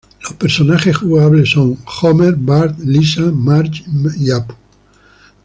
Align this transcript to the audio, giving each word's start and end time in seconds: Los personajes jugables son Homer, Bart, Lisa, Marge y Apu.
Los 0.23 0.33
personajes 0.33 0.97
jugables 0.97 1.51
son 1.51 1.77
Homer, 2.01 2.33
Bart, 2.35 2.79
Lisa, 2.79 3.21
Marge 3.31 3.83
y 4.17 4.31
Apu. 4.31 4.55